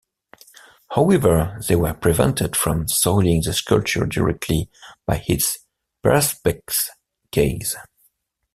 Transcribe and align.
However, 0.95 1.61
they 1.67 1.75
were 1.75 1.93
prevented 1.93 2.55
from 2.55 2.87
soiling 2.87 3.43
the 3.45 3.53
sculpture 3.53 4.07
directly 4.07 4.67
by 5.05 5.23
its 5.27 5.59
Perspex 6.03 6.89
case. 7.31 7.75